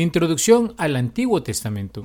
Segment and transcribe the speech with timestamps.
[0.00, 2.00] Introducción al Antiguo Testamento.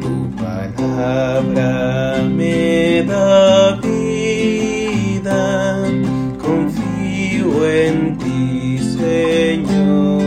[0.00, 5.30] Tu palabra me da vida,
[6.42, 10.20] confío en ti, Señor.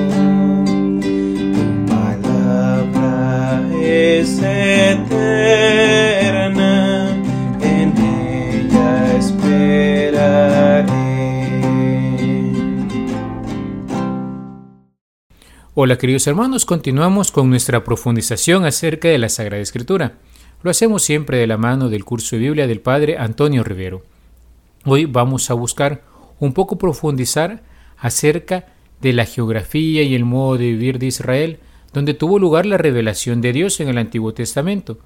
[1.01, 6.12] Tu palabra es eterna,
[15.75, 20.19] Hola queridos hermanos, continuamos con nuestra profundización acerca de la Sagrada Escritura.
[20.61, 24.03] Lo hacemos siempre de la mano del curso de Biblia del Padre Antonio Rivero.
[24.85, 26.03] Hoy vamos a buscar
[26.39, 27.63] un poco profundizar
[27.97, 28.67] acerca
[29.01, 31.57] de la geografía y el modo de vivir de Israel,
[31.91, 34.99] donde tuvo lugar la revelación de Dios en el Antiguo Testamento.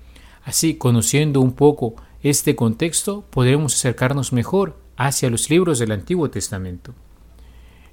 [0.43, 6.93] Así, conociendo un poco este contexto, podremos acercarnos mejor hacia los libros del Antiguo Testamento.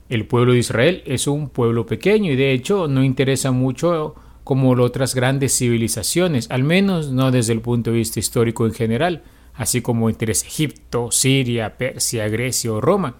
[0.08, 4.70] El pueblo de Israel es un pueblo pequeño y de hecho no interesa mucho como
[4.72, 9.22] otras grandes civilizaciones, al menos no desde el punto de vista histórico en general,
[9.54, 13.16] así como interesa Egipto, Siria, Persia, Grecia o Roma.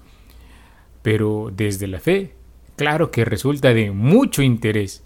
[1.03, 2.35] Pero desde la fe,
[2.77, 5.03] claro que resulta de mucho interés.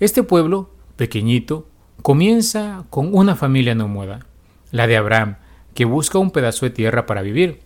[0.00, 1.68] Este pueblo, pequeñito,
[2.02, 4.26] comienza con una familia nómada,
[4.72, 5.36] la de Abraham,
[5.74, 7.60] que busca un pedazo de tierra para vivir.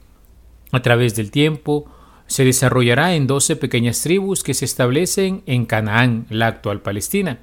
[0.73, 1.86] A través del tiempo,
[2.27, 7.41] se desarrollará en doce pequeñas tribus que se establecen en Canaán, la actual Palestina.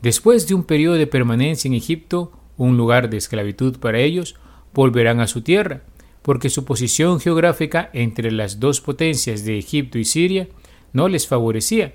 [0.00, 4.36] Después de un periodo de permanencia en Egipto, un lugar de esclavitud para ellos,
[4.74, 5.82] volverán a su tierra,
[6.22, 10.48] porque su posición geográfica entre las dos potencias de Egipto y Siria
[10.92, 11.94] no les favorecía.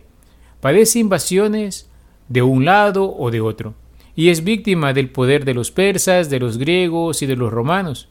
[0.60, 1.90] Padece invasiones
[2.28, 3.76] de un lado o de otro,
[4.16, 8.10] y es víctima del poder de los persas, de los griegos y de los romanos,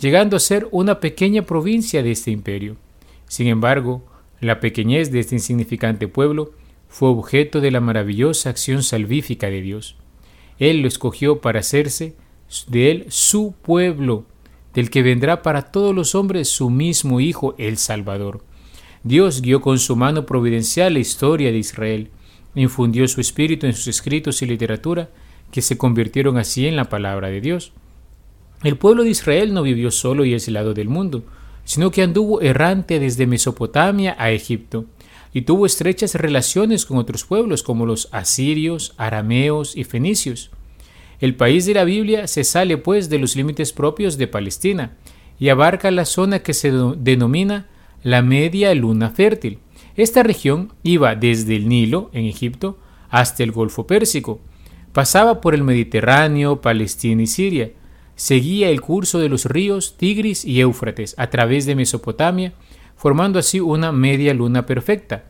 [0.00, 2.76] llegando a ser una pequeña provincia de este imperio.
[3.32, 4.04] Sin embargo,
[4.40, 6.52] la pequeñez de este insignificante pueblo
[6.86, 9.96] fue objeto de la maravillosa acción salvífica de Dios.
[10.58, 12.14] Él lo escogió para hacerse
[12.66, 14.26] de él su pueblo,
[14.74, 18.44] del que vendrá para todos los hombres su mismo Hijo, el Salvador.
[19.02, 22.10] Dios guió con su mano providencial la historia de Israel,
[22.54, 25.08] infundió su espíritu en sus escritos y literatura,
[25.50, 27.72] que se convirtieron así en la palabra de Dios.
[28.62, 31.24] El pueblo de Israel no vivió solo y aislado del mundo,
[31.64, 34.86] sino que anduvo errante desde Mesopotamia a Egipto,
[35.32, 40.50] y tuvo estrechas relaciones con otros pueblos como los asirios, arameos y fenicios.
[41.20, 44.96] El país de la Biblia se sale pues de los límites propios de Palestina
[45.38, 47.68] y abarca la zona que se denomina
[48.02, 49.58] la media luna fértil.
[49.96, 54.40] Esta región iba desde el Nilo, en Egipto, hasta el Golfo Pérsico.
[54.92, 57.70] Pasaba por el Mediterráneo, Palestina y Siria,
[58.22, 62.52] seguía el curso de los ríos Tigris y Éufrates a través de Mesopotamia,
[62.94, 65.24] formando así una media luna perfecta.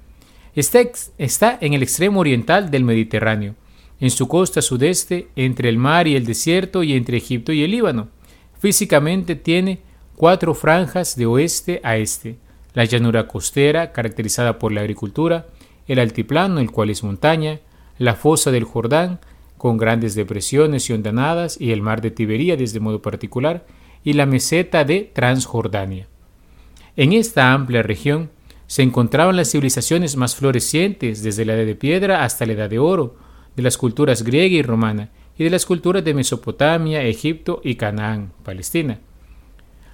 [0.54, 0.80] Está,
[1.16, 3.54] está, en el extremo oriental del Mediterráneo,
[3.98, 7.70] en su costa sudeste, entre el mar y el desierto y entre Egipto y el
[7.70, 8.10] Líbano.
[8.58, 9.80] Físicamente tiene
[10.14, 12.36] cuatro franjas de oeste a este,
[12.74, 15.46] la llanura costera, caracterizada por la agricultura,
[15.86, 17.60] el altiplano, el cual es montaña,
[17.96, 19.18] la fosa del Jordán,
[19.62, 23.64] con grandes depresiones y hondanadas, y el mar de Tiberíades de modo particular,
[24.02, 26.08] y la meseta de Transjordania.
[26.96, 28.30] En esta amplia región
[28.66, 32.80] se encontraban las civilizaciones más florecientes, desde la edad de piedra hasta la edad de
[32.80, 33.14] oro,
[33.54, 38.32] de las culturas griega y romana, y de las culturas de Mesopotamia, Egipto y Canaán,
[38.42, 38.98] Palestina.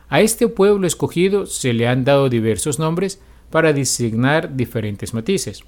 [0.09, 5.63] A este pueblo escogido se le han dado diversos nombres para designar diferentes matices.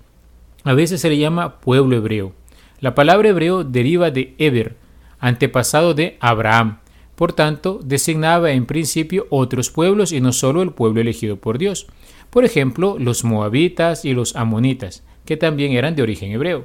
[0.64, 2.32] A veces se le llama pueblo hebreo,
[2.80, 4.76] la palabra hebreo deriva de Eber,
[5.18, 6.78] antepasado de Abraham.
[7.14, 11.86] Por tanto, designaba en principio otros pueblos y no solo el pueblo elegido por Dios.
[12.30, 16.64] Por ejemplo, los moabitas y los amonitas, que también eran de origen hebreo.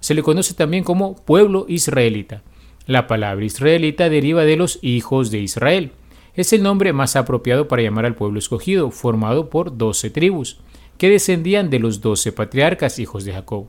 [0.00, 2.42] Se le conoce también como pueblo israelita.
[2.86, 5.92] La palabra israelita deriva de los hijos de Israel.
[6.34, 10.60] Es el nombre más apropiado para llamar al pueblo escogido, formado por doce tribus,
[10.98, 13.68] que descendían de los doce patriarcas hijos de Jacob.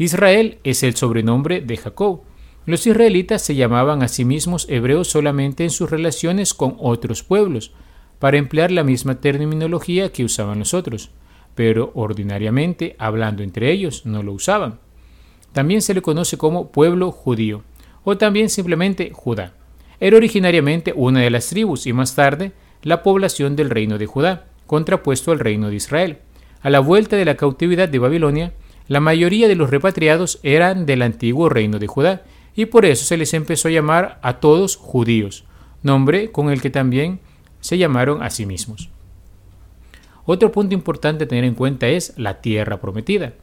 [0.00, 2.22] Israel es el sobrenombre de Jacob.
[2.64, 7.72] Los israelitas se llamaban a sí mismos hebreos solamente en sus relaciones con otros pueblos,
[8.18, 11.10] para emplear la misma terminología que usaban los otros,
[11.54, 14.78] pero ordinariamente, hablando entre ellos, no lo usaban.
[15.52, 17.62] También se le conoce como pueblo judío,
[18.02, 19.52] o también simplemente Judá.
[20.00, 24.46] Era originariamente una de las tribus y más tarde la población del reino de Judá,
[24.66, 26.20] contrapuesto al reino de Israel.
[26.62, 28.54] A la vuelta de la cautividad de Babilonia,
[28.88, 32.24] la mayoría de los repatriados eran del antiguo reino de Judá,
[32.54, 35.44] y por eso se les empezó a llamar a todos judíos,
[35.82, 37.20] nombre con el que también
[37.60, 38.90] se llamaron a sí mismos.
[40.24, 43.34] Otro punto importante a tener en cuenta es la tierra prometida.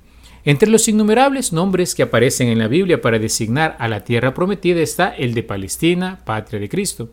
[0.45, 4.81] Entre los innumerables nombres que aparecen en la Biblia para designar a la tierra prometida
[4.81, 7.09] está el de Palestina, patria de Cristo.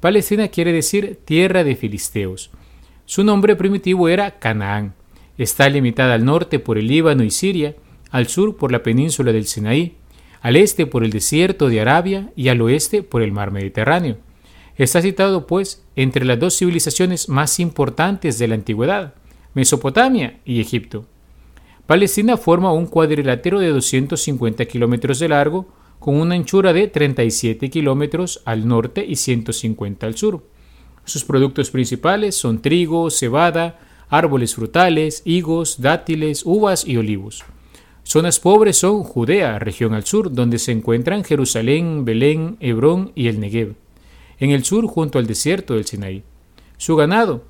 [0.00, 2.50] Palestina quiere decir tierra de filisteos.
[3.04, 4.94] Su nombre primitivo era Canaán.
[5.38, 7.76] Está limitada al norte por el Líbano y Siria,
[8.10, 9.96] al sur por la península del Sinaí,
[10.40, 14.16] al este por el desierto de Arabia y al oeste por el mar Mediterráneo.
[14.76, 19.14] Está citado, pues, entre las dos civilizaciones más importantes de la antigüedad,
[19.54, 21.06] Mesopotamia y Egipto.
[21.86, 25.68] Palestina forma un cuadrilátero de 250 kilómetros de largo,
[25.98, 30.44] con una anchura de 37 kilómetros al norte y 150 al sur.
[31.04, 37.44] Sus productos principales son trigo, cebada, árboles frutales, higos, dátiles, uvas y olivos.
[38.04, 43.40] Zonas pobres son Judea, región al sur, donde se encuentran Jerusalén, Belén, Hebrón y el
[43.40, 43.74] Negev.
[44.38, 46.22] En el sur, junto al desierto del Sinaí.
[46.76, 47.44] Su ganado,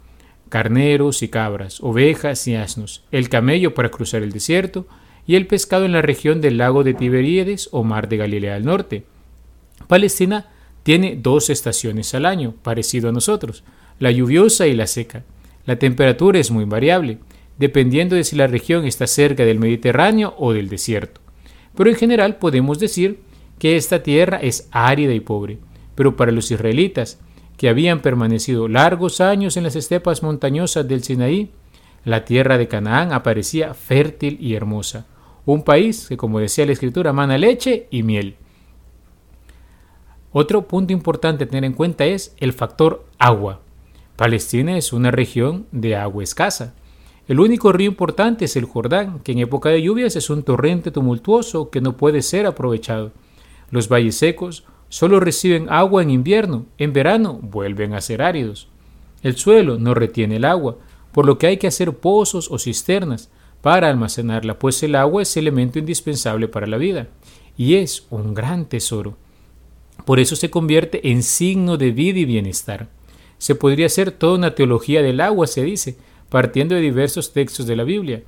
[0.48, 4.86] carneros y cabras, ovejas y asnos, el camello para cruzar el desierto
[5.26, 8.64] y el pescado en la región del lago de Tiberíades o mar de Galilea al
[8.64, 9.04] norte.
[9.88, 10.48] Palestina
[10.84, 13.64] tiene dos estaciones al año, parecido a nosotros,
[13.98, 15.24] la lluviosa y la seca.
[15.66, 17.18] La temperatura es muy variable,
[17.58, 21.20] dependiendo de si la región está cerca del Mediterráneo o del desierto.
[21.76, 23.20] Pero en general podemos decir
[23.58, 25.58] que esta tierra es árida y pobre.
[25.94, 27.18] Pero para los israelitas,
[27.56, 31.50] que habían permanecido largos años en las estepas montañosas del Sinaí,
[32.04, 35.06] la tierra de Canaán aparecía fértil y hermosa,
[35.44, 38.36] un país que, como decía la escritura, mana leche y miel.
[40.32, 43.60] Otro punto importante a tener en cuenta es el factor agua.
[44.16, 46.74] Palestina es una región de agua escasa.
[47.28, 50.90] El único río importante es el Jordán, que en época de lluvias es un torrente
[50.90, 53.12] tumultuoso que no puede ser aprovechado.
[53.70, 58.68] Los valles secos Solo reciben agua en invierno, en verano vuelven a ser áridos.
[59.22, 60.78] El suelo no retiene el agua,
[61.12, 63.30] por lo que hay que hacer pozos o cisternas
[63.62, 67.08] para almacenarla, pues el agua es elemento indispensable para la vida
[67.56, 69.16] y es un gran tesoro.
[70.04, 72.88] Por eso se convierte en signo de vida y bienestar.
[73.38, 75.96] Se podría hacer toda una teología del agua, se dice,
[76.28, 78.22] partiendo de diversos textos de la Biblia.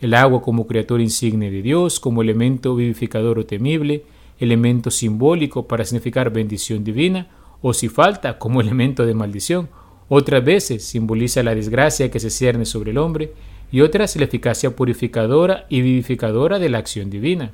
[0.00, 4.04] El agua como criatura insigne de Dios, como elemento vivificador o temible,
[4.38, 7.28] elemento simbólico para significar bendición divina,
[7.60, 9.68] o si falta, como elemento de maldición.
[10.08, 13.32] Otras veces simboliza la desgracia que se cierne sobre el hombre,
[13.70, 17.52] y otras la eficacia purificadora y vivificadora de la acción divina.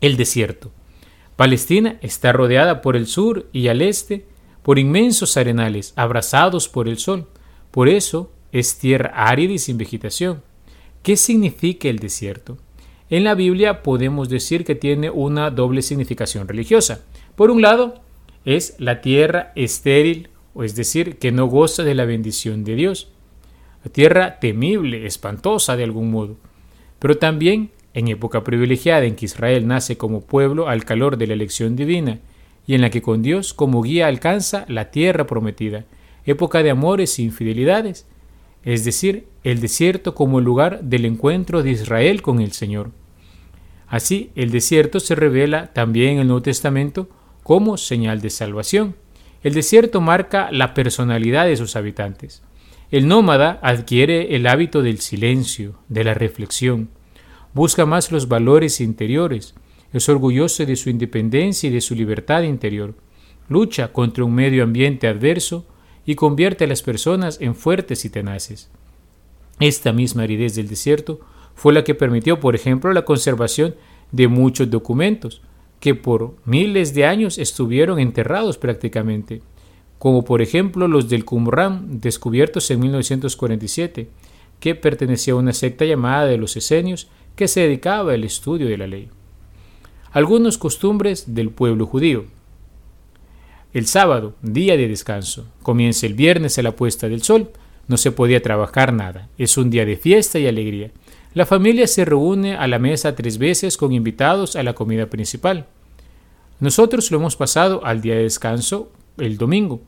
[0.00, 0.72] El desierto.
[1.36, 4.26] Palestina está rodeada por el sur y al este
[4.62, 7.28] por inmensos arenales abrazados por el sol.
[7.70, 10.42] Por eso es tierra árida y sin vegetación.
[11.02, 12.58] ¿Qué significa el desierto?
[13.12, 17.04] en la Biblia podemos decir que tiene una doble significación religiosa.
[17.36, 18.00] Por un lado,
[18.46, 23.12] es la tierra estéril, o es decir, que no goza de la bendición de Dios.
[23.84, 26.36] La tierra temible, espantosa de algún modo.
[27.00, 31.34] Pero también en época privilegiada en que Israel nace como pueblo al calor de la
[31.34, 32.18] elección divina
[32.66, 35.84] y en la que con Dios como guía alcanza la tierra prometida,
[36.24, 38.06] época de amores e infidelidades,
[38.62, 42.90] es decir, el desierto como el lugar del encuentro de Israel con el Señor.
[43.88, 47.08] Así, el desierto se revela también en el Nuevo Testamento
[47.42, 48.94] como señal de salvación.
[49.42, 52.42] El desierto marca la personalidad de sus habitantes.
[52.90, 56.90] El nómada adquiere el hábito del silencio, de la reflexión,
[57.54, 59.54] busca más los valores interiores,
[59.92, 62.94] es orgulloso de su independencia y de su libertad interior,
[63.48, 65.66] lucha contra un medio ambiente adverso
[66.06, 68.70] y convierte a las personas en fuertes y tenaces.
[69.60, 71.20] Esta misma aridez del desierto
[71.54, 73.74] fue la que permitió, por ejemplo, la conservación
[74.10, 75.42] de muchos documentos
[75.80, 79.42] que por miles de años estuvieron enterrados prácticamente,
[79.98, 84.08] como por ejemplo los del Qumran descubiertos en 1947,
[84.60, 88.78] que pertenecía a una secta llamada de los esenios que se dedicaba al estudio de
[88.78, 89.10] la ley.
[90.12, 92.26] Algunos costumbres del pueblo judío.
[93.72, 97.50] El sábado, día de descanso, comienza el viernes a la puesta del sol,
[97.88, 100.90] no se podía trabajar nada, es un día de fiesta y alegría.
[101.32, 105.66] La familia se reúne a la mesa tres veces con invitados a la comida principal.
[106.60, 109.80] Nosotros lo hemos pasado al día de descanso el domingo,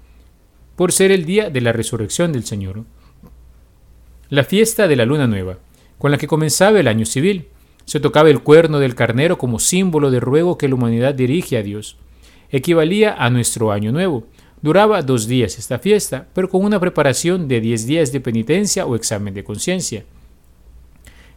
[0.75, 2.85] por ser el día de la resurrección del Señor.
[4.31, 5.59] La fiesta de la luna nueva,
[5.99, 7.49] con la que comenzaba el año civil,
[7.85, 11.63] se tocaba el cuerno del carnero como símbolo de ruego que la humanidad dirige a
[11.63, 11.97] Dios.
[12.51, 14.27] Equivalía a nuestro año nuevo.
[14.63, 18.97] Duraba dos días esta fiesta, pero con una preparación de diez días de penitencia o
[18.97, 20.05] examen de conciencia.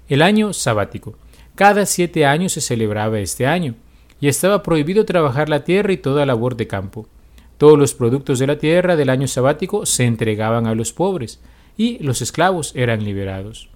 [0.08, 1.16] El año sabático.
[1.56, 3.76] Cada siete años se celebraba este año,
[4.22, 7.08] y estaba prohibido trabajar la tierra y toda labor de campo.
[7.58, 11.42] Todos los productos de la tierra del año sabático se entregaban a los pobres,
[11.76, 13.70] y los esclavos eran liberados.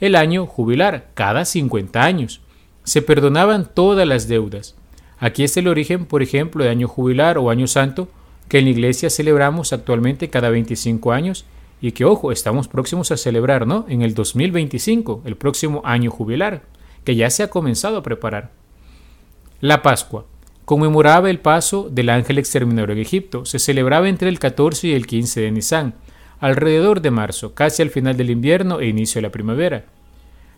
[0.00, 2.40] El año jubilar, cada 50 años.
[2.82, 4.74] Se perdonaban todas las deudas.
[5.18, 8.08] Aquí es el origen, por ejemplo, de año jubilar o año santo,
[8.48, 11.46] que en la iglesia celebramos actualmente cada 25 años
[11.80, 13.86] y que, ojo, estamos próximos a celebrar, ¿no?
[13.88, 16.62] En el 2025, el próximo año jubilar,
[17.04, 18.50] que ya se ha comenzado a preparar.
[19.60, 20.26] La Pascua.
[20.64, 23.44] Conmemoraba el paso del ángel exterminador en Egipto.
[23.44, 25.94] Se celebraba entre el 14 y el 15 de Nisan,
[26.40, 29.84] alrededor de marzo, casi al final del invierno e inicio de la primavera.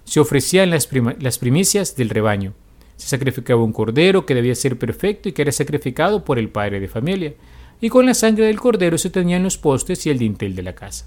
[0.04, 2.54] Se ofrecían las, primicias del rebaño.
[2.96, 6.80] Se sacrificaba un cordero que debía ser perfecto y que era sacrificado por el padre
[6.80, 7.34] de familia
[7.80, 10.74] y con la sangre del cordero se tenían los postes y el dintel de la
[10.74, 11.06] casa.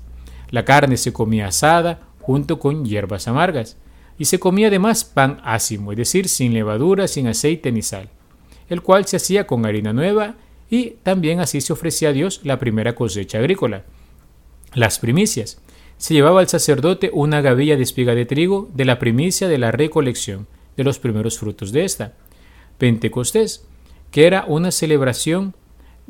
[0.51, 3.77] La carne se comía asada junto con hierbas amargas,
[4.19, 8.09] y se comía además pan ácimo, es decir, sin levadura, sin aceite ni sal,
[8.67, 10.35] el cual se hacía con harina nueva
[10.69, 13.85] y también así se ofrecía a Dios la primera cosecha agrícola.
[14.73, 15.59] Las primicias.
[15.97, 19.71] Se llevaba al sacerdote una gavilla de espiga de trigo de la primicia de la
[19.71, 20.47] recolección
[20.77, 22.13] de los primeros frutos de esta.
[22.77, 23.65] Pentecostés,
[24.11, 25.55] que era una celebración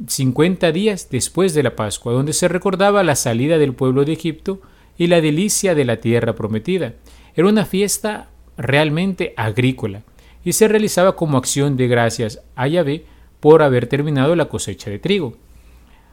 [0.08, 4.62] 50 días después de la Pascua, donde se recordaba la salida del pueblo de Egipto
[4.98, 6.94] y la delicia de la tierra prometida.
[7.36, 10.04] Era una fiesta realmente agrícola
[10.44, 13.06] y se realizaba como acción de gracias a Yahvé
[13.40, 15.38] por haber terminado la cosecha de trigo.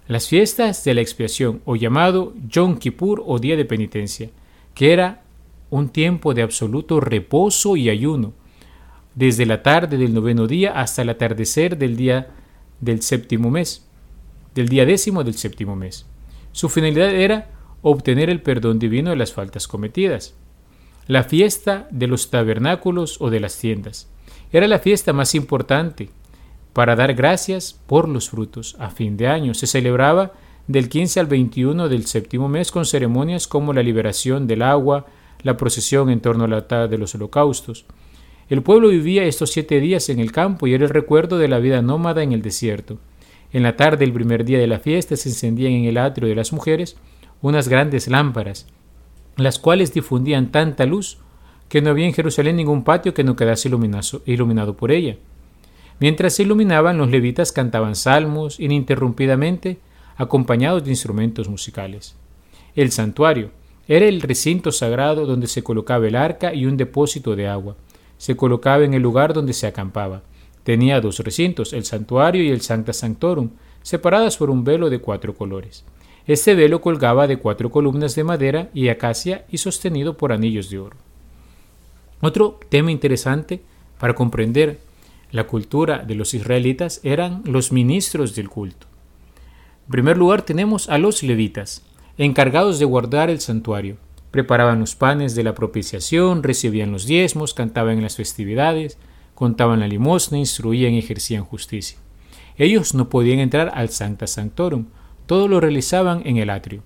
[0.08, 4.30] Las fiestas de la expiación, o llamado Yom Kippur o Día de Penitencia,
[4.74, 5.24] que era
[5.68, 8.32] un tiempo de absoluto reposo y ayuno,
[9.16, 12.28] desde la tarde del noveno día hasta el atardecer del día
[12.80, 13.88] del séptimo mes,
[14.54, 16.06] del día décimo del séptimo mes.
[16.52, 17.50] Su finalidad era
[17.82, 20.34] obtener el perdón divino de las faltas cometidas.
[21.08, 24.08] La fiesta de los tabernáculos o de las tiendas
[24.52, 26.10] era la fiesta más importante
[26.76, 28.76] para dar gracias por los frutos.
[28.78, 30.34] A fin de año se celebraba
[30.66, 35.06] del 15 al 21 del séptimo mes con ceremonias como la liberación del agua,
[35.42, 37.86] la procesión en torno a la altar de los holocaustos,
[38.50, 41.60] el pueblo vivía estos siete días en el campo y era el recuerdo de la
[41.60, 42.98] vida nómada en el desierto.
[43.54, 46.34] En la tarde del primer día de la fiesta se encendían en el atrio de
[46.34, 46.98] las mujeres
[47.40, 48.66] unas grandes lámparas,
[49.36, 51.20] las cuales difundían tanta luz
[51.70, 53.70] que no había en Jerusalén ningún patio que no quedase
[54.26, 55.16] iluminado por ella.
[55.98, 59.78] Mientras se iluminaban, los levitas cantaban salmos ininterrumpidamente,
[60.16, 62.16] acompañados de instrumentos musicales.
[62.74, 63.50] El santuario
[63.88, 67.76] era el recinto sagrado donde se colocaba el arca y un depósito de agua
[68.18, 70.22] se colocaba en el lugar donde se acampaba.
[70.62, 73.50] Tenía dos recintos, el santuario y el Sancta Sanctorum,
[73.82, 75.84] separadas por un velo de cuatro colores.
[76.26, 80.78] Este velo colgaba de cuatro columnas de madera y acacia y sostenido por anillos de
[80.78, 80.96] oro.
[82.20, 83.62] Otro tema interesante
[83.98, 84.80] para comprender
[85.36, 88.86] la cultura de los israelitas eran los ministros del culto.
[89.86, 91.84] En primer lugar tenemos a los levitas,
[92.18, 93.98] encargados de guardar el santuario
[94.36, 98.98] preparaban los panes de la propiciación, recibían los diezmos, cantaban en las festividades,
[99.34, 101.96] contaban la limosna, instruían y ejercían justicia.
[102.58, 104.88] Ellos no podían entrar al Sancta Sanctorum,
[105.24, 106.82] todo lo realizaban en el atrio.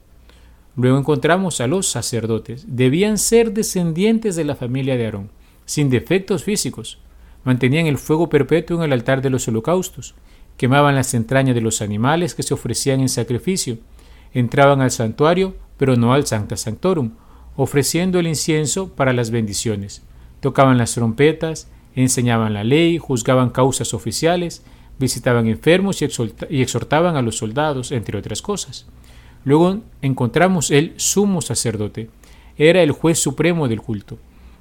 [0.77, 2.67] Luego encontramos a los sacerdotes.
[2.69, 5.31] Debían ser descendientes de la familia de Aarón,
[5.65, 6.99] sin defectos físicos.
[7.45, 10.15] Mantenían el fuego perpetuo en el altar de los holocaustos.
[10.57, 13.79] Quemaban las entrañas de los animales que se ofrecían en sacrificio.
[14.33, 17.13] Entraban al santuario, pero no al Sancta Sanctorum,
[17.57, 20.03] ofreciendo el incienso para las bendiciones.
[20.41, 24.63] Tocaban las trompetas, enseñaban la ley, juzgaban causas oficiales,
[24.99, 28.87] visitaban enfermos y exhortaban a los soldados, entre otras cosas.
[29.45, 32.11] Luego encontramos el sumo sacerdote.
[32.59, 34.19] Era el juez supremo del culto.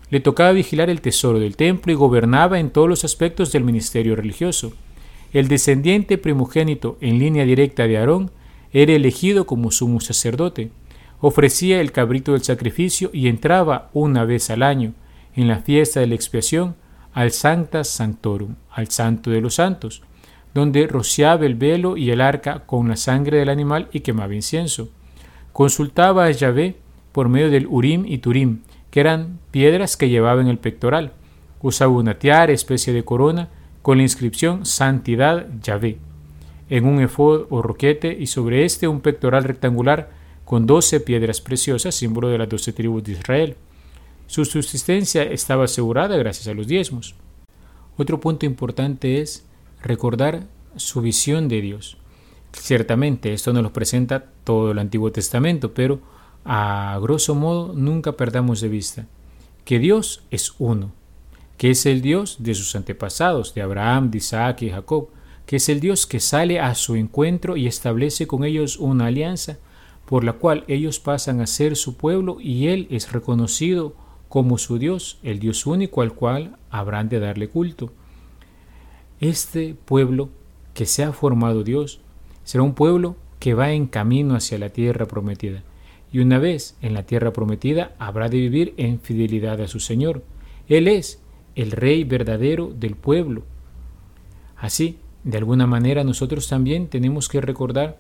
[0.09, 4.15] Le tocaba vigilar el tesoro del templo y gobernaba en todos los aspectos del ministerio
[4.15, 4.73] religioso.
[5.33, 8.31] El descendiente primogénito en línea directa de Aarón
[8.73, 10.71] era elegido como sumo sacerdote
[11.21, 14.93] ofrecía el cabrito del sacrificio y entraba una vez al año,
[15.35, 16.75] en la fiesta de la expiación,
[17.13, 20.01] al Sancta Sanctorum, al Santo de los Santos,
[20.53, 24.89] donde rociaba el velo y el arca con la sangre del animal y quemaba incienso.
[25.53, 26.77] Consultaba a Yahvé
[27.11, 31.13] por medio del Urim y Turim, que eran piedras que llevaba en el pectoral.
[31.61, 33.49] Usaba una tiara, especie de corona,
[33.81, 35.97] con la inscripción Santidad Yahvé,
[36.69, 40.11] en un efod o roquete y sobre este un pectoral rectangular
[40.45, 43.55] con doce piedras preciosas, símbolo de las doce tribus de Israel.
[44.27, 47.15] Su subsistencia estaba asegurada gracias a los diezmos.
[47.97, 49.45] Otro punto importante es
[49.81, 50.43] recordar
[50.75, 51.97] su visión de Dios.
[52.53, 55.99] Ciertamente, esto nos lo presenta todo el Antiguo Testamento, pero
[56.45, 59.07] a grosso modo nunca perdamos de vista
[59.65, 60.91] que Dios es uno,
[61.57, 65.09] que es el Dios de sus antepasados, de Abraham, de Isaac y Jacob,
[65.45, 69.57] que es el Dios que sale a su encuentro y establece con ellos una alianza
[70.05, 73.93] por la cual ellos pasan a ser su pueblo y Él es reconocido
[74.27, 77.91] como su Dios, el Dios único al cual habrán de darle culto.
[79.19, 80.29] Este pueblo
[80.73, 81.99] que se ha formado Dios
[82.43, 85.61] será un pueblo que va en camino hacia la tierra prometida,
[86.11, 90.23] y una vez en la tierra prometida habrá de vivir en fidelidad a su Señor.
[90.67, 91.21] Él es
[91.55, 93.43] el Rey verdadero del pueblo.
[94.57, 97.99] Así, de alguna manera nosotros también tenemos que recordar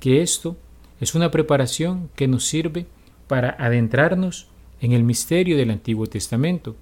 [0.00, 0.56] que esto
[1.00, 2.86] es una preparación que nos sirve
[3.28, 4.48] para adentrarnos
[4.80, 6.76] en el misterio del Antiguo Testamento.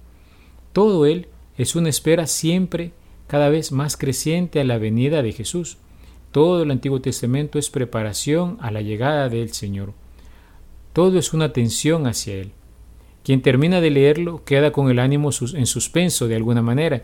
[0.73, 1.27] Todo él
[1.57, 2.91] es una espera siempre
[3.27, 5.77] cada vez más creciente a la venida de Jesús.
[6.31, 9.93] Todo el Antiguo Testamento es preparación a la llegada del Señor.
[10.95, 12.53] Todo es una atención hacia Él.
[13.21, 17.03] Quien termina de leerlo queda con el ánimo en suspenso de alguna manera,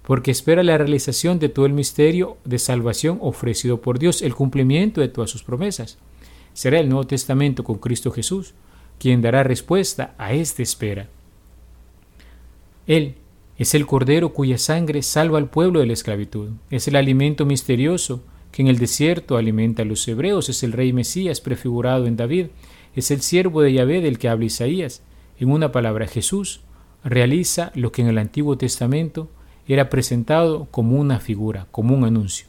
[0.00, 5.02] porque espera la realización de todo el misterio de salvación ofrecido por Dios, el cumplimiento
[5.02, 5.98] de todas sus promesas.
[6.54, 8.54] Será el Nuevo Testamento con Cristo Jesús
[8.98, 11.10] quien dará respuesta a esta espera.
[12.86, 13.16] Él
[13.58, 16.52] es el Cordero cuya sangre salva al pueblo de la esclavitud.
[16.70, 20.48] Es el alimento misterioso que en el desierto alimenta a los hebreos.
[20.48, 22.46] Es el Rey Mesías prefigurado en David.
[22.96, 25.02] Es el siervo de Yahvé del que habla Isaías.
[25.38, 26.62] En una palabra, Jesús
[27.04, 29.28] realiza lo que en el Antiguo Testamento
[29.68, 32.46] era presentado como una figura, como un anuncio.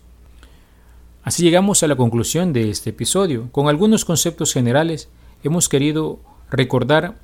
[1.21, 3.49] Así llegamos a la conclusión de este episodio.
[3.51, 5.09] Con algunos conceptos generales
[5.43, 7.17] hemos querido recordar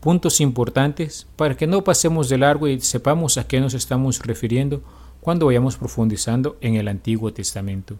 [0.00, 4.82] puntos importantes para que no pasemos de largo y sepamos a qué nos estamos refiriendo
[5.20, 7.98] cuando vayamos profundizando en el Antiguo Testamento.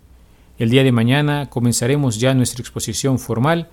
[0.58, 3.68] El día de mañana comenzaremos ya nuestra exposición formal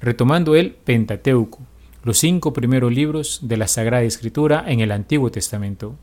[0.00, 1.60] retomando el Pentateuco,
[2.02, 5.96] los cinco primeros libros de la Sagrada Escritura en el Antiguo Testamento.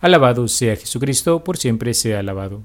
[0.00, 2.62] Alabado sea Jesucristo, por siempre sea alabado.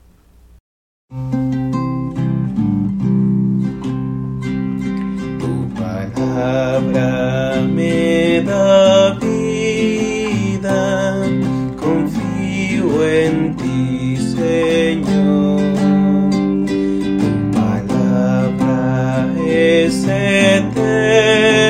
[19.92, 21.67] せて。